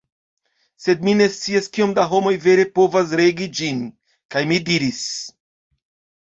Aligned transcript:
Sed 0.85 1.03
mi 1.07 1.11
ne 1.17 1.27
scias 1.33 1.67
kiom 1.77 1.93
da 1.99 2.05
homoj 2.13 2.33
vere 2.45 2.65
povas 2.79 3.13
regi 3.21 3.49
ĝin." 3.61 3.85
kaj 4.37 4.43
mi 4.53 4.59
diris: 4.71 5.05